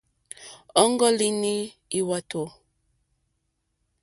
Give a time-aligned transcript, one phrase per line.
[0.81, 1.53] Ɔ́ŋɡɔ́línì
[2.05, 2.41] lwàtò.